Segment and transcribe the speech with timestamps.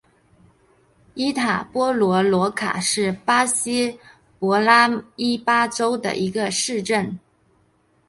[1.13, 3.99] 伊塔波罗罗卡是巴西
[4.39, 7.19] 帕拉伊巴州的一个市镇。